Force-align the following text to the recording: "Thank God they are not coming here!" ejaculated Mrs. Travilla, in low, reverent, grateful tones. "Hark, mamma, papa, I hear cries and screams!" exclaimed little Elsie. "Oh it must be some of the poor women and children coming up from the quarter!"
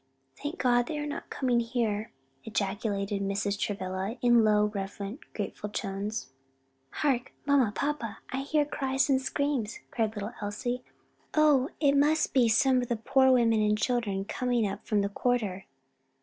"Thank 0.41 0.57
God 0.57 0.87
they 0.87 0.97
are 0.97 1.05
not 1.05 1.29
coming 1.29 1.59
here!" 1.59 2.11
ejaculated 2.43 3.21
Mrs. 3.21 3.55
Travilla, 3.59 4.17
in 4.23 4.43
low, 4.43 4.71
reverent, 4.73 5.19
grateful 5.35 5.69
tones. 5.69 6.29
"Hark, 6.89 7.33
mamma, 7.45 7.71
papa, 7.71 8.17
I 8.33 8.39
hear 8.41 8.65
cries 8.65 9.11
and 9.11 9.21
screams!" 9.21 9.75
exclaimed 9.75 10.15
little 10.15 10.33
Elsie. 10.41 10.81
"Oh 11.35 11.69
it 11.79 11.95
must 11.95 12.33
be 12.33 12.49
some 12.49 12.81
of 12.81 12.87
the 12.87 12.95
poor 12.95 13.31
women 13.31 13.61
and 13.61 13.77
children 13.77 14.25
coming 14.25 14.65
up 14.65 14.87
from 14.87 15.01
the 15.01 15.09
quarter!" 15.09 15.65